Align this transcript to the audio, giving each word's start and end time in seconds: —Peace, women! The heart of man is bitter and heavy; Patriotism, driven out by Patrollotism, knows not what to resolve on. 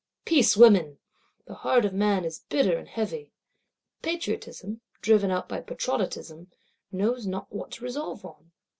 —Peace, 0.25 0.57
women! 0.57 0.97
The 1.45 1.53
heart 1.53 1.85
of 1.85 1.93
man 1.93 2.25
is 2.25 2.39
bitter 2.49 2.75
and 2.75 2.87
heavy; 2.87 3.29
Patriotism, 4.01 4.81
driven 5.03 5.29
out 5.29 5.47
by 5.47 5.61
Patrollotism, 5.61 6.47
knows 6.91 7.27
not 7.27 7.53
what 7.53 7.69
to 7.73 7.83
resolve 7.83 8.25
on. 8.25 8.51